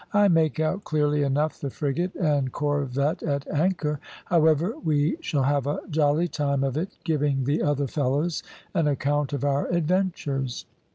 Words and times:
"I 0.13 0.29
make 0.29 0.59
out 0.59 0.83
clearly 0.83 1.21
enough 1.21 1.61
the 1.61 1.69
frigate 1.69 2.15
and 2.15 2.51
corvette 2.51 3.21
at 3.21 3.47
anchor; 3.49 3.99
however, 4.25 4.73
we 4.83 5.17
shall 5.21 5.43
have 5.43 5.67
a 5.67 5.77
jolly 5.91 6.27
time 6.27 6.63
of 6.63 6.75
it 6.75 6.97
giving 7.03 7.43
the 7.43 7.61
other 7.61 7.85
fellows 7.85 8.41
an 8.73 8.87
account 8.87 9.31
of 9.31 9.43
our 9.43 9.67
adventures. 9.67 10.65